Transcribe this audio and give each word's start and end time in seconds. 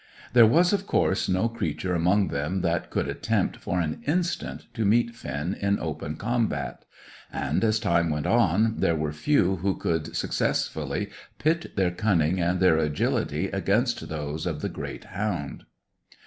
There 0.33 0.47
was, 0.47 0.73
of 0.73 0.87
course, 0.87 1.29
no 1.29 1.47
creature 1.47 1.93
among 1.93 2.29
them 2.29 2.61
that 2.61 2.89
could 2.89 3.07
attempt 3.07 3.57
for 3.57 3.79
an 3.79 4.01
instant 4.07 4.65
to 4.73 4.83
meet 4.83 5.13
Finn 5.15 5.53
in 5.53 5.79
open 5.79 6.15
combat; 6.15 6.85
and 7.31 7.63
as 7.63 7.79
time 7.79 8.09
went 8.09 8.25
on, 8.25 8.79
there 8.79 8.95
were 8.95 9.11
few 9.13 9.57
who 9.57 9.75
could 9.75 10.15
successfully 10.15 11.11
pit 11.37 11.73
their 11.75 11.91
cunning 11.91 12.41
and 12.41 12.59
their 12.59 12.79
agility 12.79 13.49
against 13.49 14.09
those 14.09 14.47
of 14.47 14.61
the 14.61 14.69
great 14.69 15.03
hound. 15.03 15.65